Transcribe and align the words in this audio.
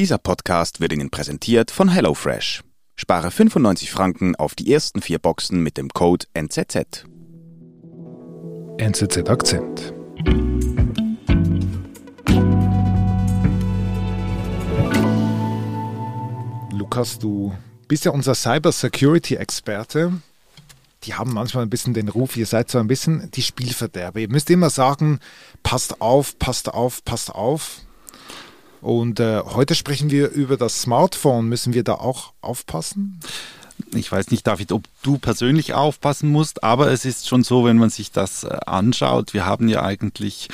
Dieser 0.00 0.16
Podcast 0.16 0.80
wird 0.80 0.94
Ihnen 0.94 1.10
präsentiert 1.10 1.70
von 1.70 1.90
HelloFresh. 1.90 2.62
Spare 2.96 3.30
95 3.30 3.90
Franken 3.90 4.34
auf 4.34 4.54
die 4.54 4.72
ersten 4.72 5.02
vier 5.02 5.18
Boxen 5.18 5.62
mit 5.62 5.76
dem 5.76 5.90
Code 5.90 6.24
NZZ. 6.32 7.04
NZZ 8.78 9.28
Akzent. 9.28 9.92
Lukas, 16.72 17.18
du 17.18 17.54
bist 17.86 18.06
ja 18.06 18.12
unser 18.12 18.34
Cyber 18.34 18.72
Security 18.72 19.34
Experte. 19.34 20.14
Die 21.02 21.12
haben 21.12 21.34
manchmal 21.34 21.64
ein 21.64 21.70
bisschen 21.70 21.92
den 21.92 22.08
Ruf, 22.08 22.38
ihr 22.38 22.46
seid 22.46 22.70
so 22.70 22.78
ein 22.78 22.86
bisschen 22.86 23.30
die 23.32 23.42
Spielverderber. 23.42 24.20
Ihr 24.20 24.30
müsst 24.30 24.48
immer 24.48 24.70
sagen, 24.70 25.20
passt 25.62 26.00
auf, 26.00 26.38
passt 26.38 26.72
auf, 26.72 27.04
passt 27.04 27.34
auf. 27.34 27.82
Und 28.80 29.20
äh, 29.20 29.40
heute 29.44 29.74
sprechen 29.74 30.10
wir 30.10 30.30
über 30.30 30.56
das 30.56 30.82
Smartphone. 30.82 31.48
Müssen 31.48 31.74
wir 31.74 31.84
da 31.84 31.94
auch 31.94 32.32
aufpassen? 32.40 33.20
Ich 33.94 34.10
weiß 34.10 34.30
nicht, 34.30 34.46
David, 34.46 34.72
ob 34.72 34.84
du 35.02 35.18
persönlich 35.18 35.74
aufpassen 35.74 36.30
musst, 36.30 36.62
aber 36.62 36.90
es 36.90 37.04
ist 37.04 37.28
schon 37.28 37.42
so, 37.42 37.64
wenn 37.64 37.78
man 37.78 37.90
sich 37.90 38.12
das 38.12 38.44
äh, 38.44 38.56
anschaut, 38.66 39.34
wir 39.34 39.46
haben 39.46 39.68
ja 39.68 39.82
eigentlich 39.82 40.48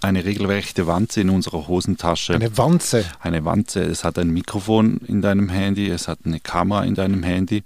eine 0.00 0.24
regelrechte 0.24 0.86
Wanze 0.86 1.22
in 1.22 1.30
unserer 1.30 1.68
Hosentasche. 1.68 2.34
Eine 2.34 2.56
Wanze? 2.58 3.04
Eine 3.20 3.44
Wanze. 3.44 3.82
Es 3.82 4.04
hat 4.04 4.18
ein 4.18 4.30
Mikrofon 4.30 4.98
in 5.06 5.22
deinem 5.22 5.48
Handy, 5.48 5.88
es 5.88 6.06
hat 6.06 6.20
eine 6.24 6.38
Kamera 6.38 6.84
in 6.84 6.94
deinem 6.94 7.22
Handy. 7.22 7.64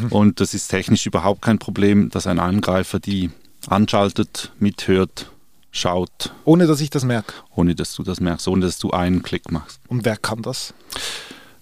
Mhm. 0.00 0.12
Und 0.12 0.40
das 0.40 0.54
ist 0.54 0.68
technisch 0.68 1.06
überhaupt 1.06 1.42
kein 1.42 1.58
Problem, 1.58 2.10
dass 2.10 2.26
ein 2.26 2.38
Angreifer 2.38 3.00
die 3.00 3.30
anschaltet, 3.68 4.52
mithört, 4.58 5.30
schaut. 5.70 6.32
Ohne 6.44 6.66
dass 6.66 6.80
ich 6.80 6.90
das 6.90 7.04
merke? 7.04 7.32
Ohne 7.54 7.74
dass 7.74 7.94
du 7.94 8.02
das 8.02 8.20
merkst, 8.20 8.48
ohne 8.48 8.66
dass 8.66 8.78
du 8.78 8.90
einen 8.90 9.22
Klick 9.22 9.50
machst. 9.50 9.80
Und 9.88 10.04
wer 10.04 10.16
kann 10.16 10.42
das? 10.42 10.74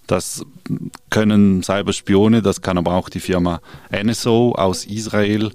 Das 0.06 0.44
können 1.10 1.62
Cyberspione, 1.64 2.40
das 2.40 2.62
kann 2.62 2.78
aber 2.78 2.94
auch 2.94 3.08
die 3.08 3.20
Firma 3.20 3.60
NSO 3.90 4.52
aus 4.52 4.84
Israel. 4.84 5.50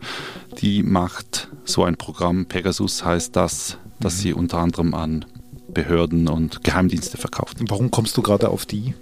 Die 0.60 0.84
macht 0.84 1.48
so 1.64 1.86
ein 1.86 1.96
Programm, 1.96 2.46
Pegasus 2.48 3.06
heißt 3.06 3.36
das, 3.36 3.78
das 4.00 4.16
mhm. 4.16 4.20
sie 4.20 4.34
unter 4.34 4.58
anderem 4.58 4.94
an 4.94 5.26
Behörden 5.70 6.28
und 6.28 6.64
Geheimdienste 6.66 7.18
verkauft. 7.18 7.58
Warum 7.70 7.92
kommst 7.92 8.18
du 8.18 8.22
gerade 8.22 8.50
auf 8.50 8.66
die? 8.66 8.94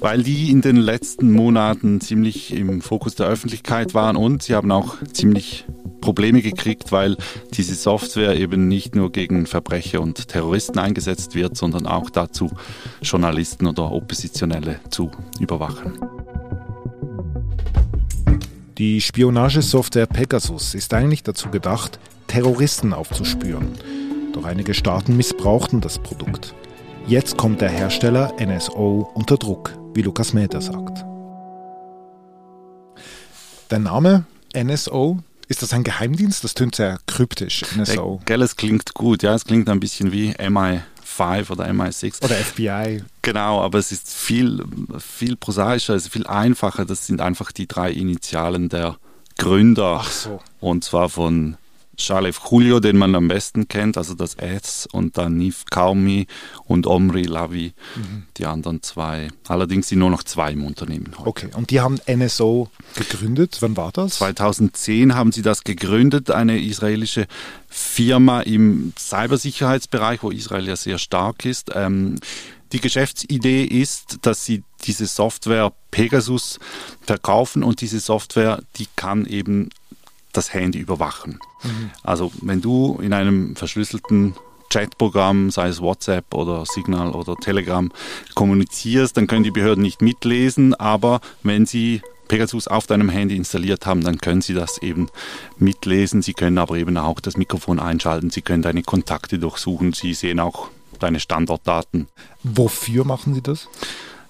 Weil 0.00 0.22
die 0.22 0.50
in 0.50 0.62
den 0.62 0.76
letzten 0.76 1.32
Monaten 1.32 2.00
ziemlich 2.00 2.54
im 2.54 2.80
Fokus 2.80 3.14
der 3.14 3.26
Öffentlichkeit 3.26 3.94
waren 3.94 4.16
und 4.16 4.42
sie 4.42 4.54
haben 4.54 4.70
auch 4.72 4.96
ziemlich 5.12 5.66
Probleme 6.00 6.42
gekriegt, 6.42 6.92
weil 6.92 7.16
diese 7.52 7.74
Software 7.74 8.36
eben 8.36 8.68
nicht 8.68 8.94
nur 8.94 9.12
gegen 9.12 9.46
Verbrecher 9.46 10.00
und 10.00 10.28
Terroristen 10.28 10.78
eingesetzt 10.78 11.34
wird, 11.34 11.56
sondern 11.56 11.86
auch 11.86 12.10
dazu, 12.10 12.50
Journalisten 13.02 13.66
oder 13.66 13.92
Oppositionelle 13.92 14.80
zu 14.90 15.10
überwachen. 15.38 15.98
Die 18.78 19.00
Spionagesoftware 19.02 20.06
Pegasus 20.06 20.74
ist 20.74 20.94
eigentlich 20.94 21.22
dazu 21.22 21.50
gedacht, 21.50 21.98
Terroristen 22.28 22.94
aufzuspüren. 22.94 23.68
Doch 24.32 24.44
einige 24.44 24.72
Staaten 24.72 25.16
missbrauchten 25.16 25.80
das 25.82 25.98
Produkt. 25.98 26.54
Jetzt 27.10 27.36
kommt 27.36 27.60
der 27.60 27.70
Hersteller 27.70 28.32
NSO 28.38 29.10
unter 29.14 29.36
Druck, 29.36 29.76
wie 29.94 30.02
Lukas 30.02 30.32
Mäder 30.32 30.60
sagt. 30.60 31.04
Der 33.68 33.80
Name 33.80 34.26
NSO, 34.54 35.18
ist 35.48 35.60
das 35.60 35.72
ein 35.72 35.82
Geheimdienst? 35.82 36.44
Das 36.44 36.54
klingt 36.54 36.76
sehr 36.76 37.00
kryptisch, 37.08 37.64
NSO. 37.76 38.20
Gell, 38.26 38.42
es 38.42 38.54
klingt 38.54 38.94
gut, 38.94 39.24
ja, 39.24 39.34
es 39.34 39.44
klingt 39.44 39.68
ein 39.68 39.80
bisschen 39.80 40.12
wie 40.12 40.30
MI5 40.36 41.50
oder 41.50 41.68
MI6. 41.70 42.24
Oder 42.24 42.36
FBI. 42.36 43.02
Genau, 43.22 43.60
aber 43.60 43.80
es 43.80 43.90
ist 43.90 44.14
viel, 44.14 44.62
viel 45.00 45.34
prosaischer, 45.34 45.96
es 45.96 46.04
ist 46.04 46.12
viel 46.12 46.28
einfacher. 46.28 46.84
Das 46.84 47.08
sind 47.08 47.20
einfach 47.20 47.50
die 47.50 47.66
drei 47.66 47.90
Initialen 47.90 48.68
der 48.68 48.98
Gründer. 49.36 50.02
Ach 50.04 50.12
so. 50.12 50.40
Und 50.60 50.84
zwar 50.84 51.08
von 51.08 51.56
Shalef 51.98 52.40
Julio, 52.50 52.80
den 52.80 52.96
man 52.96 53.14
am 53.14 53.28
besten 53.28 53.68
kennt, 53.68 53.96
also 53.98 54.14
das 54.14 54.34
S 54.34 54.88
und 54.90 55.18
dann 55.18 55.36
Nif 55.36 55.64
Kaumi 55.70 56.26
und 56.64 56.86
Omri 56.86 57.24
Lavi, 57.24 57.72
mhm. 57.96 58.24
die 58.36 58.46
anderen 58.46 58.82
zwei. 58.82 59.28
Allerdings 59.48 59.88
sind 59.88 59.98
nur 59.98 60.10
noch 60.10 60.22
zwei 60.22 60.52
im 60.52 60.64
Unternehmen 60.64 61.12
heute. 61.18 61.28
Okay, 61.28 61.48
und 61.54 61.70
die 61.70 61.80
haben 61.80 62.00
NSO 62.06 62.70
gegründet. 62.94 63.58
Wann 63.60 63.76
war 63.76 63.92
das? 63.92 64.14
2010 64.14 65.14
haben 65.14 65.32
sie 65.32 65.42
das 65.42 65.64
gegründet, 65.64 66.30
eine 66.30 66.60
israelische 66.60 67.26
Firma 67.68 68.40
im 68.40 68.92
Cybersicherheitsbereich, 68.98 70.22
wo 70.22 70.30
Israel 70.30 70.66
ja 70.66 70.76
sehr 70.76 70.98
stark 70.98 71.44
ist. 71.44 71.70
Ähm, 71.74 72.18
die 72.72 72.80
Geschäftsidee 72.80 73.64
ist, 73.64 74.18
dass 74.22 74.44
sie 74.44 74.62
diese 74.84 75.06
Software 75.06 75.72
Pegasus 75.90 76.58
verkaufen 77.00 77.62
und 77.64 77.80
diese 77.80 78.00
Software, 78.00 78.62
die 78.76 78.86
kann 78.96 79.26
eben 79.26 79.70
das 80.32 80.52
Handy 80.54 80.78
überwachen. 80.78 81.38
Mhm. 81.62 81.90
Also 82.02 82.32
wenn 82.42 82.60
du 82.60 82.98
in 83.02 83.12
einem 83.12 83.56
verschlüsselten 83.56 84.34
Chatprogramm, 84.70 85.50
sei 85.50 85.68
es 85.68 85.80
WhatsApp 85.80 86.32
oder 86.32 86.64
Signal 86.64 87.10
oder 87.10 87.36
Telegram, 87.36 87.90
kommunizierst, 88.34 89.16
dann 89.16 89.26
können 89.26 89.44
die 89.44 89.50
Behörden 89.50 89.82
nicht 89.82 90.00
mitlesen, 90.00 90.74
aber 90.74 91.20
wenn 91.42 91.66
sie 91.66 92.02
Pegasus 92.28 92.68
auf 92.68 92.86
deinem 92.86 93.08
Handy 93.08 93.36
installiert 93.36 93.86
haben, 93.86 94.04
dann 94.04 94.18
können 94.18 94.40
sie 94.40 94.54
das 94.54 94.78
eben 94.78 95.08
mitlesen. 95.58 96.22
Sie 96.22 96.32
können 96.32 96.58
aber 96.58 96.76
eben 96.76 96.96
auch 96.96 97.18
das 97.18 97.36
Mikrofon 97.36 97.80
einschalten, 97.80 98.30
sie 98.30 98.42
können 98.42 98.62
deine 98.62 98.84
Kontakte 98.84 99.40
durchsuchen, 99.40 99.92
sie 99.92 100.14
sehen 100.14 100.38
auch 100.38 100.68
deine 101.00 101.18
Standortdaten. 101.18 102.06
Wofür 102.44 103.04
machen 103.04 103.34
sie 103.34 103.42
das? 103.42 103.68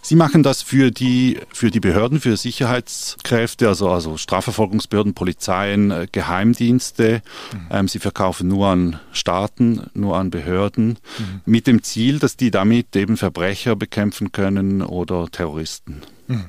Sie 0.03 0.17
machen 0.17 0.43
das 0.43 0.63
für 0.63 0.91
die, 0.91 1.39
für 1.53 1.71
die 1.71 1.81
Behörden, 1.81 2.21
für 2.21 2.37
Sicherheitskräfte, 2.37 3.69
also, 3.69 3.91
also 3.91 4.17
Strafverfolgungsbehörden, 4.17 5.15
Polizeien, 5.15 5.91
äh, 5.91 6.07
Geheimdienste. 6.11 7.23
Mhm. 7.53 7.67
Ähm, 7.71 7.89
sie 7.89 7.99
verkaufen 7.99 8.49
nur 8.49 8.69
an 8.69 9.01
Staaten, 9.13 9.91
nur 9.95 10.17
an 10.17 10.31
Behörden, 10.31 10.99
mhm. 11.19 11.41
mit 11.45 11.67
dem 11.67 11.83
Ziel, 11.83 12.19
dass 12.19 12.37
die 12.37 12.51
damit 12.51 12.97
eben 12.97 13.17
Verbrecher 13.17 13.77
bekämpfen 13.77 14.33
können 14.33 14.83
oder 14.83 15.29
Terroristen. 15.31 16.03
Mhm. 16.29 16.47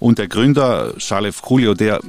Und 0.00 0.18
der 0.18 0.28
Gründer, 0.28 0.94
Shalef 0.96 1.42
Julio, 1.46 1.74
der 1.74 2.00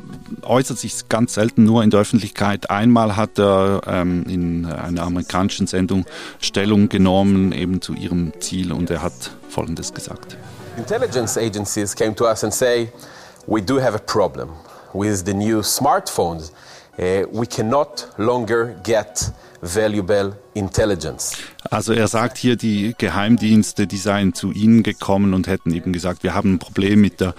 äußert 0.44 0.80
sich 0.80 1.10
ganz 1.10 1.34
selten 1.34 1.66
nur 1.66 1.84
in 1.84 1.90
der 1.90 2.00
Öffentlichkeit. 2.00 2.70
Einmal 2.70 3.18
hat 3.18 3.38
er 3.38 3.82
ähm, 3.86 4.24
in 4.30 4.66
einer 4.66 5.04
amerikanischen 5.04 5.68
Sendung 5.68 6.06
Stellung 6.40 6.88
genommen, 6.88 7.52
eben 7.52 7.82
zu 7.82 7.94
ihrem 7.94 8.32
Ziel, 8.40 8.72
und 8.72 8.90
er 8.90 9.04
hat 9.04 9.12
Folgendes 9.50 9.94
gesagt. 9.94 10.38
Intelligence 10.78 11.38
agencies 11.38 11.94
came 11.94 12.16
to 12.16 12.26
us 12.26 12.46
and 12.46 12.54
say, 12.54 12.90
we 13.46 13.62
do 13.62 13.78
have 13.78 13.94
a 13.94 14.00
problem 14.00 14.50
with 14.94 15.26
the 15.26 15.34
new 15.34 15.62
smartphones. 15.62 16.54
Uh, 16.98 17.26
we 17.34 17.46
cannot 17.46 18.08
longer 18.18 18.76
get 18.84 19.32
valuable 19.62 20.36
intelligence. 20.54 21.38
Also 21.70 21.94
er 21.94 22.08
sagt 22.08 22.38
hier, 22.38 22.56
die 22.56 22.96
Geheimdienste, 22.98 23.88
die 23.88 23.98
seien 23.98 24.34
zu 24.34 24.52
ihnen 24.52 24.84
gekommen 24.84 25.34
und 25.34 25.48
hätten 25.48 25.74
eben 25.74 25.94
gesagt, 25.94 26.24
wir 26.24 26.34
haben 26.34 26.54
ein 26.54 26.60
Problem 26.60 27.02
mit 27.02 27.22
der 27.22 27.36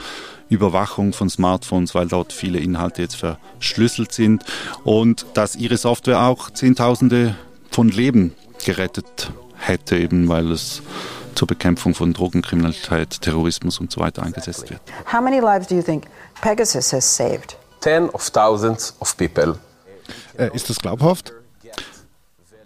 Überwachung 0.48 1.12
von 1.12 1.28
Smartphones, 1.30 1.94
weil 1.94 2.06
dort 2.06 2.32
viele 2.32 2.58
Inhalte 2.58 3.02
jetzt 3.02 3.16
verschlüsselt 3.16 4.12
sind 4.12 4.44
und 4.84 5.26
dass 5.34 5.56
ihre 5.56 5.76
Software 5.76 6.20
auch 6.20 6.50
Zehntausende 6.50 7.34
von 7.70 7.88
Leben 7.88 8.34
gerettet 8.64 9.32
hätte, 9.56 9.96
eben 9.96 10.28
weil 10.28 10.50
es 10.50 10.82
zur 11.34 11.48
Bekämpfung 11.48 11.94
von 11.94 12.12
Drogenkriminalität, 12.12 13.22
Terrorismus 13.22 13.80
und 13.80 13.90
so 13.90 14.00
weiter 14.00 14.22
eingesetzt 14.22 14.68
wird. 14.70 14.80
How 15.10 15.22
many 15.22 15.40
lives 15.40 15.66
do 15.68 15.74
you 15.74 15.82
think 15.82 16.04
Pegasus 16.42 16.92
has 16.92 17.16
saved? 17.16 17.56
Ten 17.80 18.10
of 18.10 18.30
thousands 18.30 18.94
of 19.00 19.16
people. 19.16 19.58
Äh, 20.36 20.50
ist 20.54 20.68
das 20.68 20.78
glaubhaft? 20.78 21.32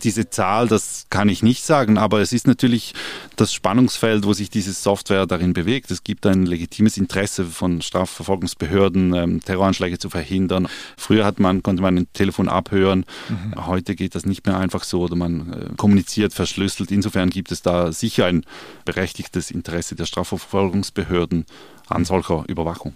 Diese 0.06 0.30
Zahl, 0.30 0.68
das 0.68 1.06
kann 1.10 1.28
ich 1.28 1.42
nicht 1.42 1.64
sagen, 1.64 1.98
aber 1.98 2.20
es 2.20 2.32
ist 2.32 2.46
natürlich 2.46 2.94
das 3.34 3.52
Spannungsfeld, 3.52 4.24
wo 4.24 4.32
sich 4.32 4.48
diese 4.48 4.72
Software 4.72 5.26
darin 5.26 5.52
bewegt. 5.52 5.90
Es 5.90 6.04
gibt 6.04 6.24
ein 6.26 6.46
legitimes 6.46 6.96
Interesse 6.96 7.44
von 7.44 7.82
Strafverfolgungsbehörden, 7.82 9.14
ähm, 9.14 9.40
Terroranschläge 9.44 9.98
zu 9.98 10.08
verhindern. 10.08 10.68
Früher 10.96 11.24
hat 11.24 11.40
man, 11.40 11.62
konnte 11.62 11.82
man 11.82 11.98
ein 11.98 12.06
Telefon 12.12 12.48
abhören. 12.48 13.04
Mhm. 13.28 13.66
Heute 13.66 13.96
geht 13.96 14.14
das 14.14 14.24
nicht 14.24 14.46
mehr 14.46 14.56
einfach 14.56 14.84
so 14.84 15.00
oder 15.00 15.16
man 15.16 15.52
äh, 15.52 15.76
kommuniziert 15.76 16.32
verschlüsselt. 16.32 16.92
Insofern 16.92 17.28
gibt 17.28 17.50
es 17.50 17.62
da 17.62 17.90
sicher 17.90 18.26
ein 18.26 18.44
berechtigtes 18.84 19.50
Interesse 19.50 19.96
der 19.96 20.06
Strafverfolgungsbehörden 20.06 21.46
an 21.88 22.04
solcher 22.04 22.44
Überwachung. 22.46 22.94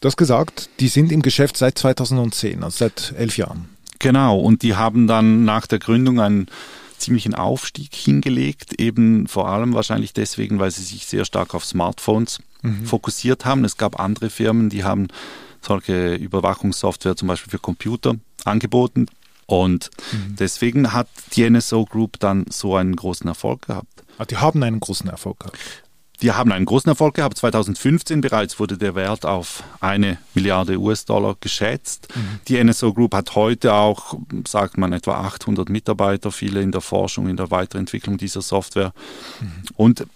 Du 0.00 0.06
hast 0.06 0.16
gesagt, 0.16 0.70
die 0.80 0.88
sind 0.88 1.12
im 1.12 1.22
Geschäft 1.22 1.56
seit 1.56 1.78
2010, 1.78 2.64
also 2.64 2.78
seit 2.78 3.14
elf 3.16 3.36
Jahren. 3.36 3.77
Genau, 3.98 4.38
und 4.38 4.62
die 4.62 4.76
haben 4.76 5.06
dann 5.06 5.44
nach 5.44 5.66
der 5.66 5.78
Gründung 5.78 6.20
einen 6.20 6.46
ziemlichen 6.98 7.34
Aufstieg 7.34 7.94
hingelegt, 7.94 8.80
eben 8.80 9.26
vor 9.28 9.48
allem 9.48 9.72
wahrscheinlich 9.74 10.12
deswegen, 10.12 10.58
weil 10.58 10.70
sie 10.70 10.82
sich 10.82 11.06
sehr 11.06 11.24
stark 11.24 11.54
auf 11.54 11.64
Smartphones 11.64 12.40
mhm. 12.62 12.84
fokussiert 12.84 13.44
haben. 13.44 13.64
Es 13.64 13.76
gab 13.76 14.00
andere 14.00 14.30
Firmen, 14.30 14.68
die 14.68 14.84
haben 14.84 15.08
solche 15.60 16.14
Überwachungssoftware 16.14 17.16
zum 17.16 17.28
Beispiel 17.28 17.50
für 17.50 17.58
Computer 17.58 18.14
angeboten. 18.44 19.06
Und 19.46 19.90
mhm. 20.12 20.36
deswegen 20.38 20.92
hat 20.92 21.08
die 21.34 21.48
NSO 21.48 21.84
Group 21.86 22.18
dann 22.18 22.44
so 22.50 22.76
einen 22.76 22.94
großen 22.94 23.26
Erfolg 23.26 23.62
gehabt. 23.62 24.04
Ah, 24.18 24.24
die 24.24 24.36
haben 24.36 24.62
einen 24.62 24.80
großen 24.80 25.08
Erfolg 25.08 25.40
gehabt. 25.40 25.58
Die 26.20 26.32
haben 26.32 26.50
einen 26.52 26.64
großen 26.64 26.88
Erfolg 26.88 27.14
gehabt. 27.14 27.38
2015 27.38 28.20
bereits 28.20 28.58
wurde 28.58 28.76
der 28.76 28.94
Wert 28.94 29.24
auf 29.24 29.62
eine 29.80 30.18
Milliarde 30.34 30.78
US-Dollar 30.78 31.36
geschätzt. 31.40 32.08
Mhm. 32.14 32.40
Die 32.48 32.62
NSO 32.62 32.92
Group 32.92 33.14
hat 33.14 33.34
heute 33.34 33.72
auch, 33.74 34.18
sagt 34.46 34.78
man, 34.78 34.92
etwa 34.92 35.14
800 35.20 35.68
Mitarbeiter, 35.68 36.32
viele 36.32 36.60
in 36.60 36.72
der 36.72 36.80
Forschung, 36.80 37.28
in 37.28 37.36
der 37.36 37.50
Weiterentwicklung 37.50 38.18
dieser 38.18 38.42
Software. 38.42 38.92
Mhm. 39.40 39.46
Und 39.76 40.06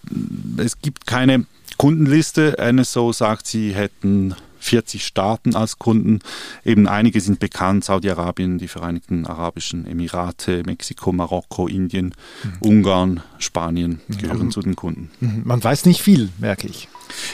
es 0.57 0.79
gibt 0.79 1.07
keine 1.07 1.45
Kundenliste. 1.77 2.57
NSO 2.59 3.13
sagt, 3.13 3.47
sie 3.47 3.73
hätten 3.73 4.35
40 4.63 5.05
Staaten 5.05 5.55
als 5.55 5.77
Kunden. 5.77 6.19
Eben 6.63 6.87
einige 6.87 7.21
sind 7.21 7.39
bekannt, 7.39 7.83
Saudi-Arabien, 7.83 8.57
die 8.57 8.67
Vereinigten 8.67 9.25
Arabischen 9.25 9.85
Emirate, 9.85 10.63
Mexiko, 10.65 11.11
Marokko, 11.11 11.67
Indien, 11.67 12.15
mhm. 12.43 12.51
Ungarn, 12.59 13.23
Spanien 13.39 14.01
gehören 14.07 14.47
mhm. 14.47 14.51
zu 14.51 14.61
den 14.61 14.75
Kunden. 14.75 15.11
Mhm. 15.19 15.41
Man 15.45 15.63
weiß 15.63 15.85
nicht 15.85 16.01
viel, 16.01 16.29
merke 16.39 16.67
ich. 16.67 16.87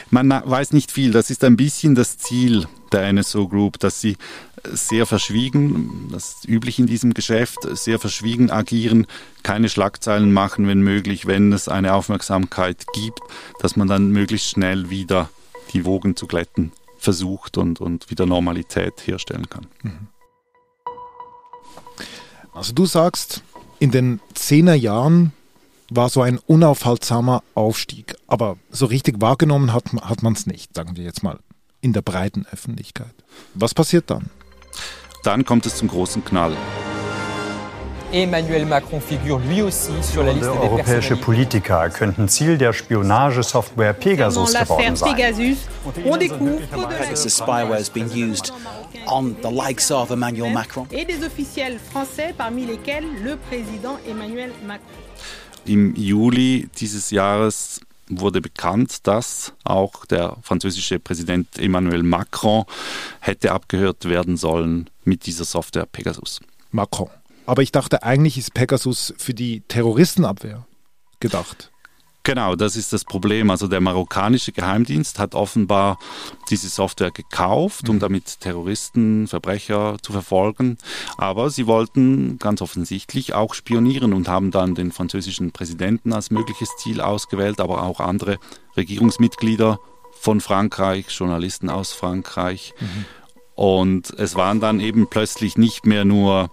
Man 0.10 0.30
weiß 0.30 0.74
nicht 0.74 0.92
viel. 0.92 1.12
Das 1.12 1.30
ist 1.30 1.44
ein 1.44 1.56
bisschen 1.56 1.96
das 1.96 2.18
Ziel 2.18 2.68
der 2.92 3.14
NSO 3.14 3.48
Group, 3.48 3.80
dass 3.80 4.02
sie 4.02 4.18
sehr 4.72 5.06
verschwiegen, 5.06 6.10
das 6.12 6.34
ist 6.34 6.50
üblich 6.50 6.80
in 6.80 6.88
diesem 6.88 7.14
Geschäft, 7.14 7.60
sehr 7.78 8.00
verschwiegen 8.00 8.52
agieren, 8.52 9.08
keine 9.44 9.70
Schlagzeilen 9.70 10.34
machen, 10.34 10.68
wenn 10.68 10.82
möglich, 10.82 11.28
wenn 11.28 11.54
es 11.54 11.68
eine 11.70 11.94
Aufmerksamkeit 11.94 12.86
gibt, 12.94 13.20
dass 13.62 13.76
man 13.76 13.88
dann 13.88 14.12
möglichst 14.12 14.50
schnell 14.50 14.90
wieder 14.90 15.30
die 15.74 15.86
Wogen 15.86 16.16
zu 16.16 16.28
glätten 16.28 16.72
versucht 17.00 17.58
und, 17.58 17.82
und 17.82 18.10
wieder 18.12 18.26
Normalität 18.26 19.08
herstellen 19.08 19.50
kann. 19.50 19.68
Mhm. 19.82 20.08
Also 22.54 22.74
du 22.74 22.86
sagst, 22.86 23.42
in 23.80 23.92
den 23.92 24.20
zehner 24.34 24.76
Jahren 24.76 25.32
war 25.90 26.10
so 26.10 26.22
ein 26.22 26.38
unaufhaltsamer 26.38 27.42
Aufstieg, 27.56 28.16
aber 28.28 28.58
so 28.70 28.86
richtig 28.86 29.22
wahrgenommen 29.22 29.74
hat, 29.74 29.86
hat 30.02 30.24
man 30.24 30.34
es 30.34 30.46
nicht, 30.46 30.76
sagen 30.76 30.96
wir 30.96 31.04
jetzt 31.04 31.24
mal, 31.24 31.40
in 31.82 31.94
der 31.94 32.02
breiten 32.02 32.46
Öffentlichkeit. 32.52 33.14
Was 33.54 33.74
passiert 33.74 34.10
dann? 34.10 34.30
Dann 35.24 35.46
kommt 35.46 35.66
es 35.66 35.78
zum 35.78 35.88
großen 35.88 36.24
Knall. 36.26 36.56
Emmanuel 38.12 38.66
Macron 38.66 39.00
figure 39.00 39.40
lui 39.40 39.62
aussi 39.62 39.92
sur 40.02 40.24
la 40.24 40.34
liste 40.34 40.50
des 40.50 40.58
Europäische 40.58 41.16
Politiker 41.16 41.90
könnten 41.90 42.28
Ziel 42.28 42.58
der 42.58 42.74
Spionagesoftware 42.74 43.94
Pegasus 43.94 44.54
geworden 44.54 44.96
sein. 44.96 45.16
Pegasus, 45.16 45.58
on 46.06 46.18
découvre 46.18 46.60
Pegasus 46.90 47.36
spyware 47.36 47.78
has 47.78 47.90
been 47.90 48.10
used 48.10 48.52
on 49.06 49.36
the 49.44 49.52
likes 49.52 49.92
of 49.92 50.10
Emmanuel 50.10 50.52
Macron. 50.52 50.88
Et 50.92 51.06
des 51.06 51.24
officiels 51.24 51.78
français 51.78 52.34
parmi 52.36 52.66
lesquels 52.66 53.06
le 53.24 53.38
président 53.38 54.00
Emmanuel 54.10 54.52
Macron. 54.66 54.86
Im 55.66 55.94
Juli 55.96 56.68
dieses 56.78 57.12
Jahres 57.12 57.80
wurde 58.10 58.42
bekannt, 58.42 59.06
dass 59.06 59.54
auch 59.64 60.08
der 60.08 60.36
französische 60.42 60.98
Präsident 60.98 61.60
Emmanuel 61.60 62.02
Macron 62.02 62.66
hätte 63.20 63.52
abgehört 63.52 64.06
werden 64.06 64.36
sollen 64.36 64.90
mit 65.04 65.28
dieser 65.28 65.46
Software 65.46 65.86
Pegasus. 65.86 66.40
Macron. 66.72 67.10
Aber 67.50 67.64
ich 67.64 67.72
dachte, 67.72 68.04
eigentlich 68.04 68.38
ist 68.38 68.54
Pegasus 68.54 69.12
für 69.18 69.34
die 69.34 69.62
Terroristenabwehr 69.62 70.68
gedacht. 71.20 71.72
Genau, 72.22 72.56
das 72.56 72.76
ist 72.76 72.94
das 72.94 73.04
Problem. 73.04 73.50
Also 73.50 73.68
der 73.68 73.82
marokkanische 73.82 74.52
Geheimdienst 74.52 75.18
hat 75.18 75.34
offenbar 75.34 75.98
diese 76.52 76.70
Software 76.70 77.10
gekauft, 77.10 77.90
um 77.90 77.96
mhm. 77.96 78.02
damit 78.02 78.40
Terroristen, 78.40 79.28
Verbrecher 79.28 79.98
zu 80.04 80.12
verfolgen. 80.12 80.78
Aber 81.18 81.50
sie 81.50 81.66
wollten 81.66 82.38
ganz 82.38 82.62
offensichtlich 82.62 83.34
auch 83.34 83.56
spionieren 83.56 84.14
und 84.14 84.28
haben 84.28 84.52
dann 84.52 84.76
den 84.76 84.92
französischen 84.92 85.52
Präsidenten 85.52 86.14
als 86.14 86.30
mögliches 86.30 86.70
Ziel 86.78 87.02
ausgewählt, 87.02 87.60
aber 87.62 87.82
auch 87.82 88.00
andere 88.00 88.38
Regierungsmitglieder 88.78 89.80
von 90.12 90.40
Frankreich, 90.40 91.08
Journalisten 91.10 91.72
aus 91.72 91.94
Frankreich. 91.94 92.76
Mhm. 92.80 93.06
Und 93.56 94.12
es 94.20 94.36
waren 94.36 94.60
dann 94.60 94.80
eben 94.80 95.08
plötzlich 95.10 95.58
nicht 95.58 95.88
mehr 95.88 96.06
nur 96.06 96.52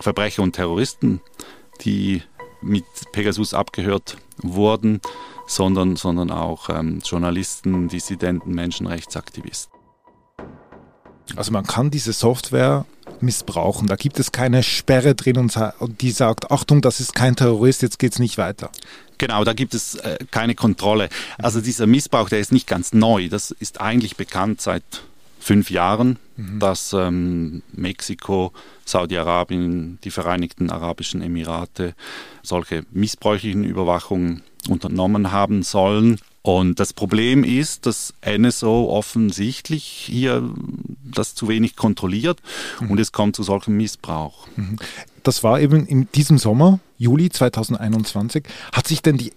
Verbrecher 0.00 0.42
und 0.42 0.52
Terroristen, 0.52 1.20
die 1.82 2.22
mit 2.62 2.84
Pegasus 3.12 3.54
abgehört 3.54 4.16
wurden, 4.38 5.00
sondern, 5.46 5.96
sondern 5.96 6.30
auch 6.30 6.68
ähm, 6.68 7.00
Journalisten, 7.04 7.88
Dissidenten, 7.88 8.52
Menschenrechtsaktivisten. 8.54 9.72
Also 11.36 11.52
man 11.52 11.66
kann 11.66 11.90
diese 11.90 12.12
Software 12.12 12.86
missbrauchen. 13.20 13.86
Da 13.86 13.96
gibt 13.96 14.18
es 14.18 14.32
keine 14.32 14.62
Sperre 14.62 15.14
drin 15.14 15.36
und 15.36 15.56
die 16.00 16.10
sagt, 16.10 16.50
Achtung, 16.50 16.80
das 16.80 17.00
ist 17.00 17.14
kein 17.14 17.36
Terrorist, 17.36 17.82
jetzt 17.82 17.98
geht 17.98 18.12
es 18.12 18.18
nicht 18.18 18.38
weiter. 18.38 18.70
Genau, 19.18 19.44
da 19.44 19.52
gibt 19.52 19.74
es 19.74 19.96
äh, 19.96 20.18
keine 20.30 20.54
Kontrolle. 20.54 21.08
Also 21.38 21.60
dieser 21.60 21.86
Missbrauch, 21.86 22.28
der 22.28 22.40
ist 22.40 22.52
nicht 22.52 22.66
ganz 22.66 22.92
neu. 22.92 23.28
Das 23.28 23.50
ist 23.50 23.80
eigentlich 23.80 24.16
bekannt 24.16 24.60
seit 24.60 24.82
fünf 25.38 25.70
Jahren, 25.70 26.18
dass 26.58 26.92
ähm, 26.92 27.62
Mexiko, 27.72 28.52
Saudi-Arabien, 28.84 29.98
die 30.04 30.10
Vereinigten 30.10 30.70
Arabischen 30.70 31.22
Emirate 31.22 31.94
solche 32.42 32.84
missbräuchlichen 32.92 33.64
Überwachungen 33.64 34.42
unternommen 34.68 35.32
haben 35.32 35.62
sollen. 35.62 36.18
Und 36.42 36.80
das 36.80 36.92
Problem 36.94 37.44
ist, 37.44 37.84
dass 37.84 38.14
NSO 38.24 38.88
offensichtlich 38.90 39.84
hier 39.84 40.48
das 41.04 41.34
zu 41.34 41.48
wenig 41.48 41.76
kontrolliert 41.76 42.40
und 42.88 42.98
es 42.98 43.12
kommt 43.12 43.36
zu 43.36 43.42
solchem 43.42 43.76
Missbrauch. 43.76 44.46
Mhm. 44.56 44.76
Das 45.22 45.42
war 45.42 45.60
eben 45.60 45.86
in 45.86 46.08
diesem 46.12 46.38
Sommer, 46.38 46.80
Juli 46.96 47.28
2021. 47.28 48.44
Hat 48.72 48.88
sich 48.88 49.02
denn 49.02 49.18
die 49.18 49.32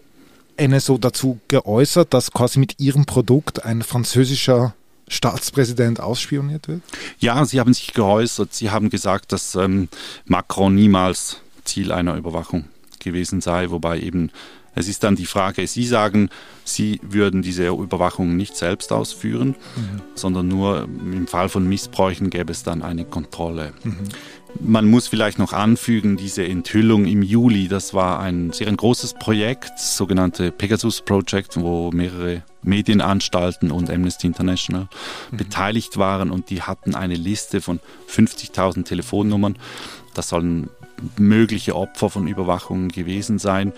NSO 0.58 0.98
dazu 0.98 1.40
geäußert, 1.50 2.14
dass 2.14 2.32
quasi 2.32 2.60
mit 2.60 2.80
ihrem 2.80 3.06
Produkt 3.06 3.66
ein 3.66 3.82
französischer 3.82 4.76
Staatspräsident 5.08 6.00
ausspioniert 6.00 6.68
wird? 6.68 6.82
Ja, 7.20 7.44
Sie 7.46 7.60
haben 7.60 7.74
sich 7.74 7.94
geäußert. 7.94 8.54
Sie 8.54 8.72
haben 8.72 8.90
gesagt, 8.90 9.32
dass 9.32 9.56
ähm, 9.56 9.90
Macron 10.26 10.76
niemals 10.76 11.42
Ziel 11.66 11.92
einer 11.92 12.16
Überwachung 12.16 12.66
gewesen 13.00 13.42
sei, 13.42 13.70
wobei 13.70 14.00
eben 14.00 14.32
es 14.76 14.88
ist 14.88 15.04
dann 15.04 15.16
die 15.16 15.26
Frage, 15.26 15.68
Sie 15.68 15.86
sagen, 15.86 16.30
Sie 16.64 17.00
würden 17.04 17.42
diese 17.42 17.68
Überwachung 17.68 18.36
nicht 18.36 18.56
selbst 18.56 18.92
ausführen, 18.92 19.56
mhm. 19.76 20.02
sondern 20.16 20.48
nur 20.48 20.84
im 20.84 21.28
Fall 21.28 21.50
von 21.50 21.68
Missbräuchen 21.68 22.30
gäbe 22.30 22.52
es 22.52 22.64
dann 22.64 22.82
eine 22.82 23.06
Kontrolle. 23.06 23.74
Mhm. 23.84 23.98
Man 24.60 24.90
muss 24.90 25.08
vielleicht 25.08 25.40
noch 25.40 25.52
anfügen, 25.52 26.16
diese 26.16 26.46
Enthüllung 26.46 27.06
im 27.06 27.22
Juli, 27.22 27.68
das 27.68 27.94
war 27.94 28.20
ein 28.20 28.52
sehr 28.52 28.68
ein 28.68 28.78
großes 28.78 29.16
Projekt, 29.16 29.72
das 29.72 29.98
sogenannte 29.98 30.52
Pegasus 30.52 31.02
Project, 31.02 31.60
wo 31.60 31.92
mehrere 31.92 32.44
Medienanstalten 32.62 33.72
und 33.72 33.90
Amnesty 33.90 34.28
International 34.28 34.88
mhm. 35.31 35.38
beteiligt 35.38 35.98
waren 35.98 36.31
und 36.31 36.50
die 36.50 36.62
hatten 36.62 36.95
eine 36.95 37.16
Liste 37.16 37.62
von 37.62 37.80
50.000 38.10 38.86
Telefonnummern. 38.86 39.57
Das 40.14 40.30
sollen 40.30 40.69
mögliche 41.18 41.76
Opfer 41.76 42.10
von 42.10 42.28
Überwachungen 42.28 42.90
gewesen 42.90 43.40
sein. 43.40 43.74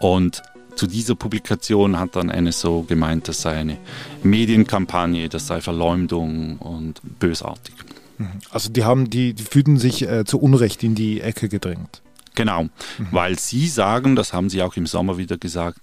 Und 0.00 0.42
zu 0.74 0.86
dieser 0.86 1.14
Publikation 1.14 1.98
hat 1.98 2.16
dann 2.16 2.28
NSO 2.28 2.82
gemeint, 2.82 3.28
das 3.28 3.42
sei 3.42 3.56
eine 3.56 3.78
Medienkampagne, 4.22 5.28
das 5.28 5.46
sei 5.46 5.60
Verleumdung 5.60 6.56
und 6.58 7.00
bösartig. 7.18 7.74
Mhm. 8.22 8.40
Also 8.50 8.70
die 8.70 8.84
haben 8.84 9.10
die, 9.10 9.34
die 9.34 9.42
fühlten 9.42 9.78
sich 9.78 10.02
äh, 10.02 10.24
zu 10.24 10.38
Unrecht 10.38 10.82
in 10.82 10.94
die 10.94 11.20
Ecke 11.20 11.48
gedrängt. 11.48 12.02
Genau, 12.34 12.64
mhm. 12.64 12.70
weil 13.10 13.38
sie 13.38 13.68
sagen, 13.68 14.16
das 14.16 14.32
haben 14.32 14.48
sie 14.48 14.62
auch 14.62 14.76
im 14.76 14.86
Sommer 14.86 15.18
wieder 15.18 15.36
gesagt, 15.36 15.80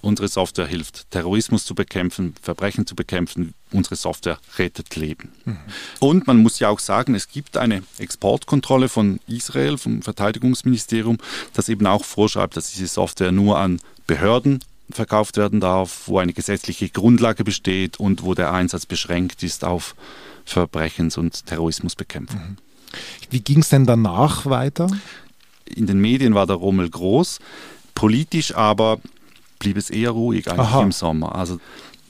unsere 0.00 0.28
Software 0.28 0.66
hilft, 0.66 1.10
Terrorismus 1.10 1.64
zu 1.64 1.74
bekämpfen, 1.74 2.34
Verbrechen 2.42 2.86
zu 2.86 2.94
bekämpfen. 2.94 3.54
Unsere 3.70 3.96
Software 3.96 4.38
rettet 4.58 4.96
Leben. 4.96 5.32
Mhm. 5.44 5.58
Und 6.00 6.26
man 6.26 6.38
muss 6.38 6.58
ja 6.58 6.68
auch 6.68 6.80
sagen, 6.80 7.14
es 7.14 7.28
gibt 7.28 7.56
eine 7.56 7.82
Exportkontrolle 7.98 8.88
von 8.88 9.20
Israel, 9.26 9.78
vom 9.78 10.02
Verteidigungsministerium, 10.02 11.18
das 11.54 11.68
eben 11.68 11.86
auch 11.86 12.04
vorschreibt, 12.04 12.56
dass 12.56 12.72
diese 12.72 12.88
Software 12.88 13.32
nur 13.32 13.58
an 13.58 13.80
Behörden 14.06 14.60
verkauft 14.90 15.36
werden 15.36 15.60
darf, 15.60 16.02
wo 16.06 16.18
eine 16.18 16.32
gesetzliche 16.32 16.88
Grundlage 16.88 17.44
besteht 17.44 17.98
und 17.98 18.24
wo 18.24 18.34
der 18.34 18.52
Einsatz 18.52 18.84
beschränkt 18.84 19.42
ist 19.42 19.64
auf 19.64 19.94
Verbrechens- 20.44 21.16
und 21.16 21.46
Terrorismusbekämpfung. 21.46 22.40
Mhm. 22.40 22.56
Wie 23.30 23.40
ging 23.40 23.60
es 23.60 23.70
denn 23.70 23.86
danach 23.86 24.46
weiter? 24.46 24.88
In 25.64 25.86
den 25.86 26.00
Medien 26.00 26.34
war 26.34 26.46
der 26.46 26.56
Rummel 26.56 26.90
groß, 26.90 27.38
politisch 27.94 28.54
aber 28.54 28.98
blieb 29.58 29.76
es 29.76 29.90
eher 29.90 30.10
ruhig 30.10 30.48
eigentlich 30.48 30.68
Aha. 30.68 30.82
im 30.82 30.92
Sommer. 30.92 31.34
Also 31.34 31.58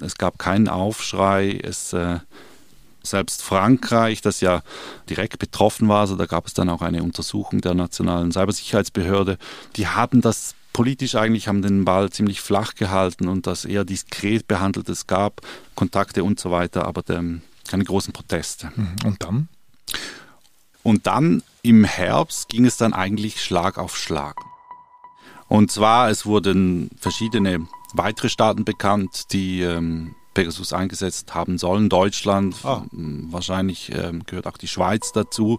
es 0.01 0.17
gab 0.17 0.39
keinen 0.39 0.69
Aufschrei, 0.69 1.61
es 1.63 1.93
äh, 1.93 2.19
selbst 3.03 3.43
Frankreich, 3.43 4.21
das 4.21 4.41
ja 4.41 4.63
direkt 5.09 5.39
betroffen 5.39 5.89
war, 5.89 6.01
also 6.01 6.17
da 6.17 6.27
gab 6.27 6.47
es 6.47 6.55
dann 6.55 6.69
auch 6.69 6.83
eine 6.83 7.03
Untersuchung 7.03 7.61
der 7.61 7.75
nationalen 7.75 8.33
Cybersicherheitsbehörde, 8.33 9.39
die 9.77 9.87
hatten 9.87 10.21
das 10.21 10.55
politisch 10.73 11.15
eigentlich 11.15 11.49
haben 11.49 11.63
den 11.63 11.85
Ball 11.85 12.11
ziemlich 12.11 12.41
flach 12.41 12.75
gehalten 12.75 13.29
und 13.29 13.47
das 13.47 13.65
eher 13.65 13.85
diskret 13.85 14.49
behandelt. 14.49 14.89
Es 14.89 15.07
gab 15.07 15.43
Kontakte 15.75 16.25
und 16.25 16.41
so 16.41 16.51
weiter, 16.51 16.87
aber 16.87 17.03
der, 17.03 17.23
keine 17.69 17.85
großen 17.85 18.13
Proteste. 18.13 18.73
Mhm. 18.75 18.97
Und 19.05 19.23
dann? 19.23 19.49
Und 20.83 21.07
dann 21.07 21.43
im 21.63 21.85
Herbst 21.85 22.49
ging 22.49 22.65
es 22.65 22.77
dann 22.77 22.93
eigentlich 22.93 23.43
Schlag 23.43 23.79
auf 23.79 23.97
Schlag. 23.97 24.37
Und 25.49 25.71
zwar, 25.71 26.11
es 26.11 26.27
wurden 26.27 26.91
verschiedene 26.99 27.67
weitere 27.93 28.29
Staaten 28.29 28.65
bekannt, 28.65 29.33
die 29.33 29.61
ähm, 29.61 30.15
Pegasus 30.35 30.73
eingesetzt 30.73 31.35
haben 31.35 31.59
sollen. 31.59 31.89
Deutschland, 31.89 32.57
ah. 32.65 32.85
wahrscheinlich 32.91 33.93
ähm, 33.95 34.25
gehört 34.27 34.47
auch 34.47 34.57
die 34.57 34.69
Schweiz 34.69 35.13
dazu. 35.13 35.59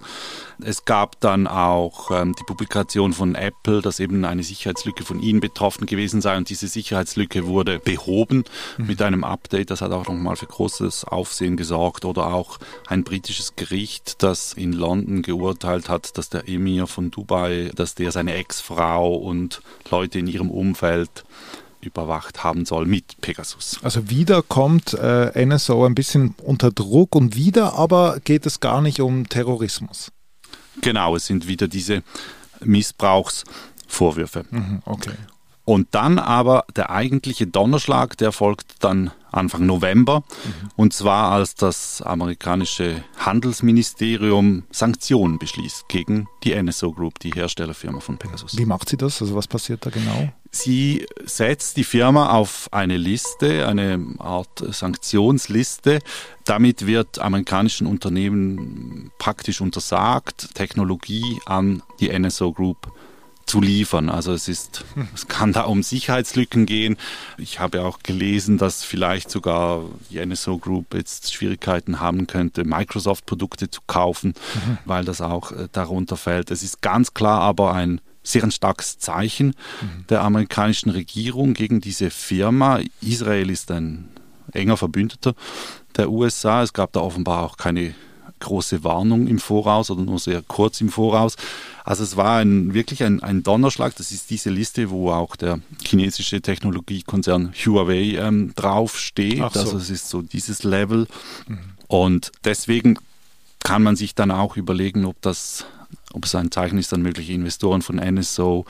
Es 0.64 0.86
gab 0.86 1.20
dann 1.20 1.48
auch 1.48 2.12
ähm, 2.12 2.34
die 2.38 2.44
Publikation 2.44 3.14
von 3.14 3.36
Apple, 3.36 3.82
dass 3.82 4.00
eben 4.00 4.26
eine 4.26 4.44
Sicherheitslücke 4.44 5.04
von 5.04 5.20
ihnen 5.20 5.40
betroffen 5.40 5.86
gewesen 5.86 6.22
sei 6.22 6.38
und 6.38 6.50
diese 6.50 6.68
Sicherheitslücke 6.68 7.46
wurde 7.46 7.80
behoben 7.80 8.44
mhm. 8.78 8.88
mit 8.88 9.02
einem 9.02 9.24
Update. 9.24 9.72
Das 9.72 9.82
hat 9.82 9.92
auch 9.92 10.08
nochmal 10.08 10.36
für 10.36 10.48
großes 10.48 11.06
Aufsehen 11.06 11.58
gesorgt 11.58 12.06
oder 12.06 12.28
auch 12.28 12.60
ein 12.88 13.04
britisches 13.04 13.56
Gericht, 13.56 14.24
das 14.24 14.54
in 14.54 14.74
London 14.74 15.22
geurteilt 15.22 15.90
hat, 15.90 16.18
dass 16.18 16.30
der 16.30 16.48
Emir 16.48 16.88
von 16.88 17.12
Dubai, 17.12 17.72
dass 17.76 17.96
der 17.96 18.12
seine 18.12 18.36
Ex-Frau 18.36 19.14
und 19.16 19.62
Leute 19.90 20.20
in 20.20 20.28
ihrem 20.28 20.50
Umfeld 20.50 21.24
überwacht 21.86 22.44
haben 22.44 22.66
soll 22.66 22.86
mit 22.86 23.20
Pegasus. 23.22 23.80
Also 23.84 24.10
wieder 24.10 24.42
kommt 24.42 24.94
äh, 24.94 25.46
NSO 25.46 25.86
ein 25.86 25.96
bisschen 25.96 26.36
unter 26.44 26.72
Druck 26.72 27.16
und 27.16 27.36
wieder 27.36 27.74
aber 27.74 28.20
geht 28.24 28.46
es 28.46 28.60
gar 28.60 28.82
nicht 28.82 29.00
um 29.00 29.30
Terrorismus. 29.30 30.12
Genau, 30.82 31.16
es 31.16 31.28
sind 31.28 31.48
wieder 31.48 31.68
diese 31.68 32.04
Missbrauchsvorwürfe. 32.62 34.46
Mhm, 34.50 34.82
okay. 34.86 35.14
Und 35.66 35.88
dann 35.92 36.20
aber 36.20 36.66
der 36.76 36.90
eigentliche 36.90 37.48
Donnerschlag, 37.48 38.18
der 38.18 38.34
folgt 38.34 38.84
dann 38.84 39.12
Anfang 39.32 39.66
November. 39.66 40.20
Mhm. 40.20 40.70
Und 40.76 40.94
zwar 40.94 41.32
als 41.32 41.56
das 41.56 42.02
amerikanische 42.02 43.04
Handelsministerium 43.18 44.64
Sanktionen 44.72 45.40
beschließt 45.40 45.88
gegen 45.88 46.28
die 46.44 46.62
NSO 46.62 46.92
Group, 46.92 47.20
die 47.20 47.32
Herstellerfirma 47.32 48.02
von 48.02 48.18
Pegasus. 48.18 48.58
Wie 48.58 48.66
macht 48.66 48.90
sie 48.90 48.98
das? 48.98 49.22
Also 49.22 49.36
was 49.36 49.48
passiert 49.48 49.86
da 49.86 49.90
genau? 49.90 50.34
Sie 50.56 51.08
setzt 51.26 51.78
die 51.78 51.84
Firma 51.84 52.30
auf 52.30 52.70
eine 52.72 52.96
Liste, 52.96 53.68
eine 53.68 54.00
Art 54.20 54.64
Sanktionsliste. 54.70 55.98
Damit 56.46 56.86
wird 56.86 57.18
amerikanischen 57.18 57.88
Unternehmen 57.88 59.12
praktisch 59.18 59.62
untersagt, 59.62 60.54
Technologie 60.54 61.40
an 61.48 61.82
die 62.00 62.18
NSO 62.18 62.54
Group 62.54 62.94
zu 63.48 63.62
liefern. 63.62 64.10
Also 64.10 64.32
es 64.32 64.48
ist, 64.48 64.86
es 65.16 65.28
kann 65.28 65.54
da 65.54 65.64
um 65.64 65.82
Sicherheitslücken 65.82 66.68
gehen. 66.68 66.98
Ich 67.40 67.60
habe 67.60 67.84
auch 67.84 68.00
gelesen, 68.04 68.60
dass 68.60 68.84
vielleicht 68.84 69.32
sogar 69.32 69.82
die 70.12 70.24
NSO 70.24 70.60
Group 70.60 70.94
jetzt 70.94 71.34
Schwierigkeiten 71.34 72.00
haben 72.00 72.28
könnte, 72.28 72.64
Microsoft-Produkte 72.64 73.72
zu 73.72 73.82
kaufen, 73.88 74.36
mhm. 74.54 74.78
weil 74.86 75.04
das 75.04 75.20
auch 75.20 75.52
äh, 75.52 75.68
darunter 75.72 76.16
fällt. 76.16 76.52
Es 76.52 76.62
ist 76.62 76.84
ganz 76.84 77.16
klar 77.16 77.42
aber 77.42 77.74
ein 77.74 78.02
sehr 78.24 78.44
ein 78.44 78.52
starkes 78.52 78.98
Zeichen 78.98 79.48
mhm. 79.48 80.06
der 80.10 80.22
amerikanischen 80.22 80.90
Regierung 80.90 81.54
gegen 81.54 81.82
diese 81.82 82.10
Firma. 82.10 82.80
Israel 83.02 83.50
ist 83.50 83.70
ein 83.72 84.10
enger 84.52 84.78
Verbündeter 84.78 85.36
der 85.96 86.10
USA. 86.10 86.64
Es 86.64 86.74
gab 86.74 86.94
da 86.94 87.02
offenbar 87.02 87.44
auch 87.44 87.58
keine 87.58 87.94
große 88.40 88.84
Warnung 88.84 89.28
im 89.28 89.40
Voraus 89.40 89.90
oder 89.90 90.04
nur 90.04 90.20
sehr 90.20 90.42
kurz 90.42 90.82
im 90.82 90.90
Voraus. 90.90 91.36
Also 91.86 92.04
es 92.04 92.18
war 92.18 92.40
ein, 92.40 92.74
wirklich 92.74 93.04
ein, 93.04 93.24
ein 93.24 93.42
Donnerschlag. 93.42 93.96
Das 93.96 94.12
ist 94.12 94.30
diese 94.30 94.50
Liste, 94.50 94.90
wo 94.90 95.12
auch 95.12 95.36
der 95.36 95.60
chinesische 95.84 96.42
Technologiekonzern 96.42 97.54
Huawei 97.54 98.18
ähm, 98.18 98.54
draufsteht. 98.56 99.38
So. 99.38 99.60
Also 99.60 99.78
es 99.78 99.90
ist 99.90 100.10
so 100.10 100.22
dieses 100.22 100.64
Level. 100.64 101.08
Mhm. 101.48 101.60
Und 101.88 102.32
deswegen 102.44 103.00
kann 103.64 103.82
man 103.82 103.96
sich 103.96 104.14
dann 104.14 104.32
auch 104.32 104.58
überlegen, 104.58 105.06
ob 105.06 105.22
das 105.22 105.66
ob 106.14 106.26
es 106.26 106.36
ein 106.36 106.52
Zeichen 106.52 106.78
ist 106.78 106.94
an 106.94 107.02
mögliche 107.02 107.34
Investoren 107.34 107.82
von 107.82 107.96
NSO 107.98 108.66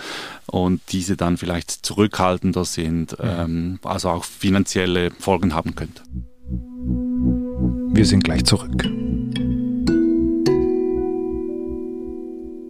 und 0.47 0.81
diese 0.91 1.17
dann 1.17 1.37
vielleicht 1.37 1.85
zurückhaltender 1.85 2.65
sind, 2.65 3.17
ähm, 3.19 3.79
also 3.83 4.09
auch 4.09 4.23
finanzielle 4.23 5.11
Folgen 5.11 5.53
haben 5.53 5.75
könnte. 5.75 6.03
Wir 7.95 8.05
sind 8.05 8.23
gleich 8.23 8.43
zurück. 8.43 8.83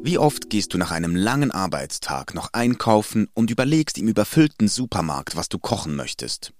Wie 0.05 0.17
oft 0.17 0.49
gehst 0.49 0.73
du 0.73 0.77
nach 0.77 0.91
einem 0.91 1.15
langen 1.15 1.51
Arbeitstag 1.51 2.33
noch 2.33 2.49
einkaufen 2.51 3.29
und 3.33 3.49
überlegst 3.49 3.97
im 3.97 4.09
überfüllten 4.09 4.67
Supermarkt, 4.67 5.37
was 5.37 5.47
du 5.47 5.59
kochen 5.59 5.95
möchtest? 5.95 6.51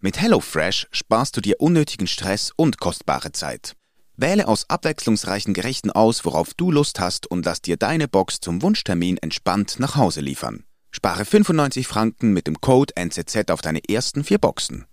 Mit 0.00 0.20
HelloFresh 0.20 0.86
sparst 0.92 1.36
du 1.36 1.40
dir 1.40 1.56
unnötigen 1.58 2.06
Stress 2.06 2.52
und 2.54 2.78
kostbare 2.78 3.32
Zeit. 3.32 3.74
Wähle 4.16 4.46
aus 4.46 4.70
abwechslungsreichen 4.70 5.54
Gerichten 5.54 5.90
aus, 5.90 6.24
worauf 6.24 6.54
du 6.54 6.70
Lust 6.70 7.00
hast 7.00 7.26
und 7.26 7.44
lass 7.44 7.62
dir 7.62 7.76
deine 7.76 8.06
Box 8.06 8.40
zum 8.40 8.62
Wunschtermin 8.62 9.18
entspannt 9.18 9.76
nach 9.78 9.96
Hause 9.96 10.20
liefern. 10.20 10.64
Spare 10.92 11.24
95 11.24 11.88
Franken 11.88 12.32
mit 12.32 12.46
dem 12.46 12.60
Code 12.60 12.94
NZZ 12.96 13.50
auf 13.50 13.60
deine 13.60 13.80
ersten 13.88 14.22
vier 14.22 14.38
Boxen. 14.38 14.86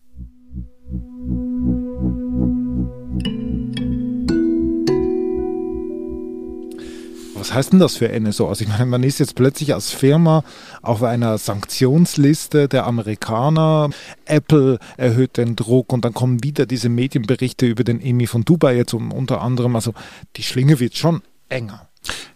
Was 7.52 7.58
heißt 7.58 7.74
denn 7.74 7.80
das 7.80 7.98
für 7.98 8.08
NSO? 8.08 8.48
Also 8.48 8.64
ich 8.64 8.70
meine, 8.70 8.86
man 8.86 9.04
ist 9.04 9.20
jetzt 9.20 9.36
plötzlich 9.36 9.74
als 9.74 9.92
Firma 9.92 10.46
auf 10.82 11.04
einer 11.04 11.38
Sanktionsliste 11.38 12.70
der 12.70 12.86
Amerikaner. 12.88 13.90
Apple 14.24 14.80
erhöht 14.96 15.36
den 15.36 15.58
Druck 15.58 15.92
und 15.92 16.06
dann 16.06 16.14
kommen 16.14 16.46
wieder 16.46 16.66
diese 16.66 16.88
Medienberichte 16.88 17.66
über 17.66 17.84
den 17.84 18.00
Emi 18.00 18.26
von 18.28 18.46
Dubai 18.46 18.78
jetzt 18.78 18.94
unter 18.94 19.42
anderem. 19.42 19.76
Also 19.76 19.94
die 20.38 20.44
Schlinge 20.44 20.80
wird 20.80 20.96
schon 20.96 21.24
enger. 21.50 21.90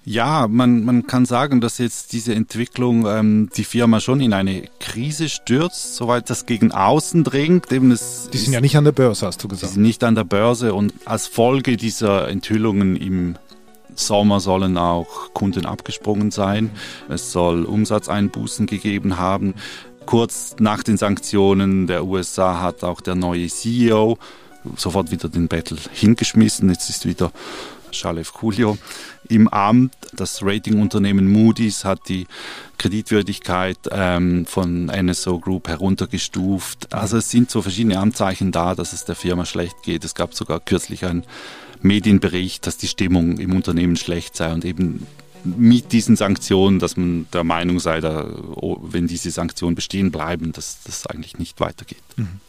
Ja, 0.03 0.47
man, 0.49 0.83
man 0.83 1.07
kann 1.07 1.25
sagen, 1.25 1.61
dass 1.61 1.77
jetzt 1.77 2.11
diese 2.11 2.35
Entwicklung 2.35 3.07
ähm, 3.07 3.49
die 3.55 3.63
Firma 3.63 4.01
schon 4.01 4.19
in 4.19 4.33
eine 4.33 4.63
Krise 4.79 5.29
stürzt, 5.29 5.95
soweit 5.95 6.29
das 6.29 6.45
gegen 6.45 6.73
außen 6.73 7.23
dringt. 7.23 7.71
Eben 7.71 7.89
es 7.89 8.29
die 8.31 8.37
sind 8.37 8.51
ja 8.51 8.61
nicht 8.61 8.75
an 8.75 8.83
der 8.83 8.91
Börse, 8.91 9.25
hast 9.25 9.43
du 9.43 9.47
gesagt. 9.47 9.71
Die 9.71 9.75
sind 9.75 9.81
nicht 9.81 10.03
an 10.03 10.13
der 10.13 10.25
Börse 10.25 10.73
und 10.73 10.93
als 11.05 11.25
Folge 11.25 11.77
dieser 11.77 12.27
Enthüllungen 12.27 12.97
im 12.97 13.37
Sommer 13.95 14.39
sollen 14.39 14.77
auch 14.77 15.33
Kunden 15.33 15.65
abgesprungen 15.65 16.31
sein. 16.31 16.71
Es 17.09 17.31
soll 17.31 17.65
Umsatzeinbußen 17.65 18.65
gegeben 18.65 19.17
haben. 19.17 19.55
Kurz 20.05 20.55
nach 20.59 20.83
den 20.83 20.97
Sanktionen 20.97 21.87
der 21.87 22.05
USA 22.05 22.61
hat 22.61 22.83
auch 22.83 23.01
der 23.01 23.15
neue 23.15 23.47
CEO 23.47 24.17
sofort 24.75 25.11
wieder 25.11 25.29
den 25.29 25.47
Battle 25.47 25.77
hingeschmissen. 25.93 26.69
Jetzt 26.69 26.89
ist 26.89 27.05
wieder 27.05 27.31
Charles 27.91 28.31
Julio 28.41 28.77
im 29.29 29.47
Amt. 29.47 29.93
Das 30.13 30.41
Ratingunternehmen 30.43 31.31
Moody's 31.31 31.85
hat 31.85 32.07
die 32.09 32.27
Kreditwürdigkeit 32.77 33.77
ähm, 33.91 34.45
von 34.45 34.85
NSO 34.85 35.39
Group 35.39 35.67
heruntergestuft. 35.67 36.93
Also 36.93 37.17
es 37.17 37.29
sind 37.29 37.49
so 37.49 37.61
verschiedene 37.61 37.99
Anzeichen 37.99 38.51
da, 38.51 38.75
dass 38.75 38.93
es 38.93 39.05
der 39.05 39.15
Firma 39.15 39.45
schlecht 39.45 39.83
geht. 39.83 40.03
Es 40.03 40.15
gab 40.15 40.33
sogar 40.33 40.59
kürzlich 40.59 41.05
ein 41.05 41.23
Medienbericht, 41.81 42.65
dass 42.67 42.77
die 42.77 42.87
Stimmung 42.87 43.37
im 43.37 43.53
Unternehmen 43.53 43.95
schlecht 43.95 44.35
sei 44.35 44.53
und 44.53 44.65
eben 44.65 45.05
mit 45.43 45.91
diesen 45.91 46.15
Sanktionen, 46.15 46.79
dass 46.79 46.97
man 46.97 47.27
der 47.31 47.43
Meinung 47.43 47.79
sei, 47.79 48.01
da, 48.01 48.27
oh, 48.55 48.77
wenn 48.81 49.07
diese 49.07 49.29
Sanktionen 49.29 49.75
bestehen 49.75 50.11
bleiben, 50.11 50.51
dass 50.51 50.79
das 50.83 51.05
eigentlich 51.05 51.37
nicht 51.37 51.59
weitergeht. 51.59 52.01
Mhm. 52.15 52.39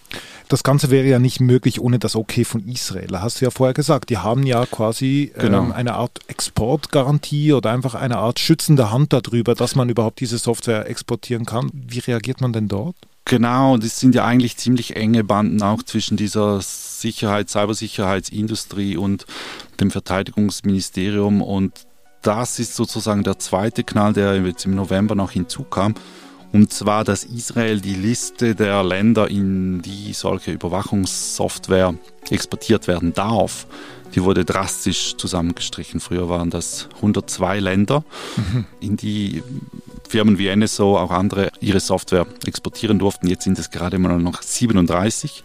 Das 0.49 0.63
Ganze 0.63 0.91
wäre 0.91 1.07
ja 1.07 1.19
nicht 1.19 1.41
möglich 1.41 1.81
ohne 1.81 1.99
das 1.99 2.15
Okay 2.15 2.45
von 2.45 2.67
Israel. 2.69 3.09
Da 3.09 3.23
hast 3.23 3.41
du 3.41 3.45
ja 3.45 3.51
vorher 3.51 3.75
gesagt, 3.75 4.11
die 4.11 4.19
haben 4.19 4.45
ja 4.45 4.65
quasi 4.67 5.33
genau. 5.37 5.65
ähm, 5.65 5.73
eine 5.73 5.95
Art 5.95 6.21
Exportgarantie 6.29 7.53
oder 7.53 7.73
einfach 7.73 7.95
eine 7.95 8.19
Art 8.19 8.39
schützende 8.39 8.93
Hand 8.93 9.13
darüber, 9.13 9.55
dass 9.55 9.75
man 9.75 9.89
überhaupt 9.89 10.21
diese 10.21 10.39
Software 10.39 10.89
exportieren 10.89 11.47
kann. 11.47 11.71
Wie 11.73 11.99
reagiert 11.99 12.41
man 12.41 12.53
denn 12.53 12.69
dort? 12.69 12.97
Genau, 13.25 13.77
das 13.77 13.99
sind 13.99 14.15
ja 14.15 14.25
eigentlich 14.25 14.57
ziemlich 14.57 14.95
enge 14.95 15.25
Banden 15.25 15.61
auch 15.61 15.83
zwischen 15.83 16.17
dieser 16.17 16.61
Sicherheit, 16.61 17.51
Cybersicherheitsindustrie 17.51 18.97
und 18.97 19.27
dem 19.81 19.91
Verteidigungsministerium. 19.91 21.43
Und 21.43 21.87
das 22.23 22.61
ist 22.61 22.77
sozusagen 22.77 23.25
der 23.25 23.41
zweite 23.41 23.83
Knall, 23.83 24.13
der 24.13 24.41
jetzt 24.43 24.65
im 24.65 24.77
November 24.77 25.17
noch 25.17 25.33
hinzukam. 25.33 25.95
Und 26.57 26.73
zwar, 26.73 27.05
dass 27.05 27.25
Israel 27.25 27.83
die 27.83 27.93
Liste 27.93 28.55
der 28.55 28.83
Länder, 28.83 29.29
in 29.29 29.83
die 29.83 30.15
solche 30.15 30.53
Überwachungssoftware 30.53 31.93
exportiert 32.31 32.89
werden 32.89 33.13
darf, 33.13 33.67
die 34.15 34.23
wurde 34.23 34.47
drastisch 34.47 35.19
zusammengestrichen. 35.19 36.01
Früher 36.01 36.31
waren 36.31 36.49
das 36.49 36.89
102 36.97 37.61
Länder, 37.61 38.05
mhm. 38.37 38.65
in 38.81 38.97
die 38.97 39.43
Firmen 40.09 40.39
wie 40.39 40.49
NSO, 40.57 40.97
auch 40.97 41.11
andere, 41.11 41.51
ihre 41.61 41.81
Software 41.81 42.27
exportieren 42.47 42.99
durften. 42.99 43.27
Jetzt 43.27 43.45
sind 43.45 43.59
es 43.59 43.71
gerade 43.71 43.99
mal 43.99 44.19
noch 44.19 44.41
37. 44.41 45.45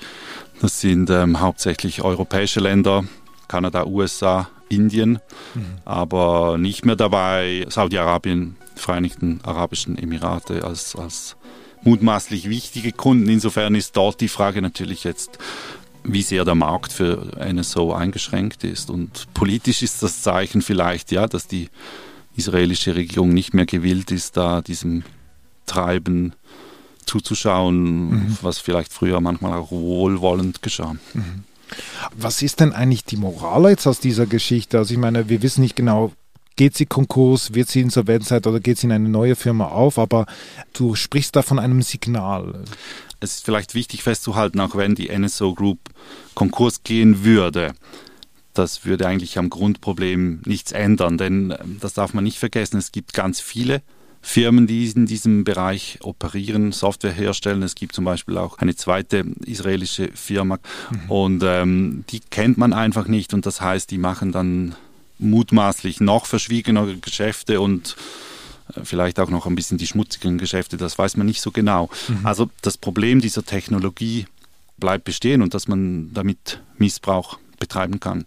Das 0.62 0.80
sind 0.80 1.10
ähm, 1.10 1.42
hauptsächlich 1.42 2.04
europäische 2.04 2.62
Länder, 2.62 3.04
Kanada, 3.50 3.86
USA, 3.86 4.48
Indien, 4.72 5.20
mhm. 5.54 5.66
aber 5.86 6.58
nicht 6.58 6.86
mehr 6.86 6.96
dabei 6.96 7.66
Saudi-Arabien, 7.70 8.56
Vereinigten 8.76 9.42
Arabischen 9.44 9.98
Emirate 9.98 10.64
als, 10.64 10.96
als 10.96 11.36
mutmaßlich 11.84 12.50
wichtige 12.50 12.92
Kunden. 12.92 13.30
Insofern 13.30 13.76
ist 13.76 13.96
dort 13.96 14.22
die 14.22 14.28
Frage 14.28 14.62
natürlich 14.62 15.04
jetzt, 15.04 15.38
wie 16.04 16.24
sehr 16.24 16.46
der 16.46 16.56
Markt 16.56 16.92
für 16.94 17.32
NSO 17.38 17.94
eingeschränkt 17.94 18.64
ist. 18.64 18.90
Und 18.90 19.28
politisch 19.34 19.84
ist 19.84 20.02
das 20.02 20.22
Zeichen 20.22 20.62
vielleicht, 20.62 21.12
ja, 21.12 21.28
dass 21.28 21.48
die 21.48 21.70
israelische 22.36 22.96
Regierung 22.96 23.34
nicht 23.34 23.54
mehr 23.54 23.66
gewillt 23.66 24.10
ist, 24.10 24.38
da 24.38 24.62
diesem 24.62 25.04
betreiben, 25.72 26.34
zuzuschauen, 27.06 28.10
mhm. 28.10 28.38
was 28.42 28.60
vielleicht 28.60 28.94
früher 28.94 29.22
manchmal 29.22 29.58
auch 29.58 29.72
wohlwollend 29.72 30.62
geschah. 30.62 30.96
Mhm. 31.14 31.44
Was 32.16 32.42
ist 32.42 32.60
denn 32.60 32.74
eigentlich 32.74 33.06
die 33.06 33.18
Moral 33.18 33.70
jetzt 33.70 33.88
aus 33.88 34.00
dieser 34.00 34.26
Geschichte? 34.26 34.78
Also 34.78 34.94
ich 34.94 35.00
meine, 35.00 35.30
wir 35.30 35.42
wissen 35.42 35.62
nicht 35.62 35.76
genau, 35.76 36.12
geht 36.56 36.76
sie 36.76 36.86
Konkurs, 36.86 37.54
wird 37.54 37.70
sie 37.70 37.82
Insolvenzzeit 37.82 38.46
oder 38.48 38.60
geht 38.60 38.78
sie 38.78 38.88
in 38.88 38.92
eine 38.92 39.10
neue 39.10 39.36
Firma 39.36 39.68
auf, 39.68 39.98
aber 39.98 40.26
du 40.74 40.96
sprichst 40.96 41.36
da 41.36 41.42
von 41.42 41.60
einem 41.60 41.82
Signal. 41.82 42.64
Es 43.20 43.36
ist 43.36 43.46
vielleicht 43.46 43.74
wichtig 43.74 44.04
festzuhalten, 44.04 44.60
auch 44.60 44.76
wenn 44.76 44.96
die 44.96 45.10
NSO 45.16 45.54
Group 45.54 45.80
Konkurs 46.34 46.84
gehen 46.84 47.24
würde, 47.24 47.74
das 48.54 48.86
würde 48.86 49.08
eigentlich 49.08 49.38
am 49.38 49.50
Grundproblem 49.50 50.42
nichts 50.46 50.72
ändern, 50.72 51.18
denn 51.18 51.56
ähm, 51.58 51.78
das 51.80 51.94
darf 51.94 52.14
man 52.14 52.24
nicht 52.24 52.38
vergessen, 52.38 52.78
es 52.78 52.92
gibt 52.92 53.14
ganz 53.14 53.40
viele 53.40 53.82
Firmen, 54.22 54.68
die 54.68 54.88
in 54.88 55.06
diesem 55.06 55.44
Bereich 55.44 56.00
operieren, 56.02 56.72
Software 56.72 57.12
herstellen. 57.12 57.64
Es 57.64 57.76
gibt 57.76 57.96
zum 57.96 58.06
Beispiel 58.06 58.38
auch 58.38 58.60
eine 58.60 58.76
zweite 58.76 59.26
israelische 59.46 60.10
Firma 60.14 60.60
mhm. 60.92 61.12
und 61.12 61.44
ähm, 61.44 62.04
die 62.10 62.20
kennt 62.20 62.58
man 62.58 62.74
einfach 62.74 63.08
nicht 63.08 63.34
und 63.34 63.46
das 63.46 63.62
heißt, 63.62 63.90
die 63.90 63.98
machen 63.98 64.32
dann 64.32 64.76
mutmaßlich 65.18 66.02
noch 66.02 66.26
verschwiegenere 66.26 66.98
Geschäfte 66.98 67.62
und 67.62 67.96
äh, 68.76 68.82
vielleicht 68.84 69.20
auch 69.20 69.30
noch 69.30 69.48
ein 69.48 69.56
bisschen 69.56 69.78
die 69.78 69.88
schmutzigen 69.88 70.38
Geschäfte, 70.38 70.78
das 70.78 70.98
weiß 70.98 71.18
man 71.18 71.26
nicht 71.26 71.42
so 71.42 71.52
genau. 71.52 71.90
Mhm. 72.08 72.26
Also 72.26 72.50
das 72.62 72.78
Problem 72.78 73.22
dieser 73.22 73.44
Technologie 73.44 74.28
bleibt 74.78 75.04
bestehen 75.04 75.42
und 75.42 75.54
dass 75.54 75.68
man 75.68 76.12
damit 76.14 76.62
Missbrauch 76.78 77.40
betreiben 77.60 78.00
kann. 78.00 78.26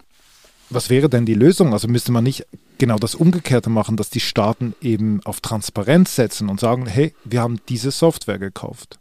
Was 0.71 0.91
wäre 0.91 1.09
denn 1.09 1.27
die 1.27 1.35
Lösung? 1.35 1.73
Also 1.73 1.89
müsste 1.89 2.11
man 2.13 2.25
nicht 2.25 2.47
genau 2.85 2.99
das 2.99 3.15
Umgekehrte 3.15 3.71
machen, 3.71 3.97
dass 3.97 4.11
die 4.11 4.21
Staaten 4.21 4.75
eben 4.83 5.23
auf 5.25 5.41
Transparenz 5.41 6.17
setzen 6.17 6.51
und 6.51 6.61
sagen, 6.61 6.85
hey, 6.85 7.15
wir 7.25 7.41
haben 7.41 7.59
diese 7.71 7.91
Software 7.91 8.39
gekauft. 8.39 8.99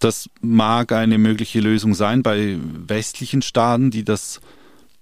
Das 0.00 0.28
mag 0.40 0.90
eine 0.90 1.16
mögliche 1.16 1.60
Lösung 1.60 1.94
sein 1.94 2.24
bei 2.24 2.58
westlichen 2.60 3.40
Staaten, 3.40 3.92
die 3.92 4.04
das 4.04 4.40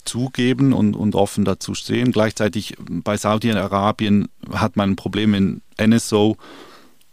zugeben 0.04 0.74
und, 0.74 0.94
und 0.94 1.14
offen 1.14 1.46
dazu 1.46 1.72
stehen. 1.72 2.12
Gleichzeitig 2.12 2.76
bei 2.78 3.16
Saudi-Arabien 3.16 4.28
hat 4.52 4.76
man 4.76 4.90
ein 4.90 4.96
Problem, 4.96 5.32
wenn 5.32 5.62
NSO 5.80 6.36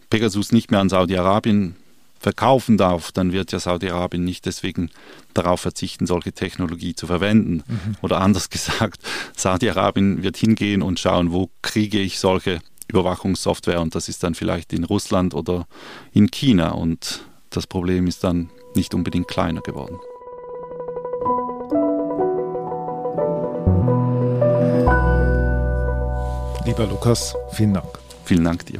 Pegasus 0.10 0.52
nicht 0.52 0.70
mehr 0.70 0.82
an 0.82 0.90
Saudi-Arabien 0.90 1.78
verkaufen 2.20 2.78
darf, 2.78 3.12
dann 3.12 3.32
wird 3.32 3.52
ja 3.52 3.60
Saudi-Arabien 3.60 4.24
nicht 4.24 4.46
deswegen 4.46 4.90
darauf 5.34 5.62
verzichten, 5.62 6.08
solche 6.08 6.34
Technologie 6.34 6.96
zu 6.96 7.08
verwenden. 7.08 7.64
Mhm. 7.68 7.96
Oder 8.02 8.22
anders 8.22 8.50
gesagt, 8.52 9.02
Saudi-Arabien 9.36 10.24
wird 10.24 10.38
hingehen 10.38 10.82
und 10.82 11.00
schauen, 11.00 11.32
wo 11.32 11.50
kriege 11.62 12.00
ich 12.00 12.20
solche 12.20 12.60
Überwachungssoftware 12.88 13.82
und 13.82 13.96
das 13.96 14.10
ist 14.10 14.24
dann 14.24 14.36
vielleicht 14.36 14.74
in 14.74 14.84
Russland 14.84 15.34
oder 15.34 15.68
in 16.14 16.30
China 16.30 16.72
und 16.72 17.22
das 17.50 17.68
Problem 17.68 18.08
ist 18.08 18.24
dann 18.24 18.50
nicht 18.76 18.94
unbedingt 18.94 19.28
kleiner 19.28 19.62
geworden. 19.62 19.98
Lieber 26.66 26.88
Lukas, 26.88 27.36
vielen 27.52 27.74
Dank. 27.74 28.00
Vielen 28.26 28.44
Dank 28.44 28.66
dir. 28.66 28.80